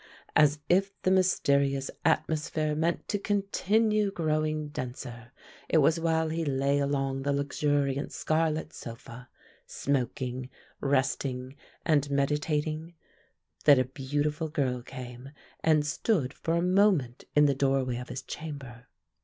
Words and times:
As 0.35 0.57
if 0.67 0.99
the 1.03 1.11
mysterious 1.11 1.91
atmosphere 2.03 2.73
meant 2.73 3.07
to 3.07 3.19
continue 3.19 4.09
growing 4.09 4.69
denser, 4.69 5.31
it 5.69 5.77
was 5.77 5.99
while 5.99 6.29
he 6.29 6.43
lay 6.43 6.79
along 6.79 7.21
the 7.21 7.31
luxuriant 7.31 8.11
scarlet 8.11 8.73
sofa, 8.73 9.29
smoking, 9.67 10.49
resting, 10.79 11.55
and 11.85 12.09
meditating, 12.09 12.95
that 13.65 13.77
a 13.77 13.85
beautiful 13.85 14.47
girl 14.49 14.81
came 14.81 15.29
and 15.63 15.85
stood 15.85 16.33
for 16.33 16.55
a 16.55 16.63
moment 16.63 17.25
in 17.35 17.45
the 17.45 17.53
doorway 17.53 17.97
of 17.97 18.09
his 18.09 18.23
chamber. 18.23 18.87